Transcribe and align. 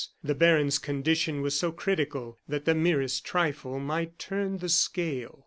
The 0.23 0.33
baron's 0.33 0.79
condition 0.79 1.43
was 1.43 1.53
so 1.59 1.71
critical 1.71 2.39
that 2.49 2.65
the 2.65 2.73
merest 2.73 3.23
trifle 3.23 3.79
might 3.79 4.17
turn 4.17 4.57
the 4.57 4.67
scale. 4.67 5.39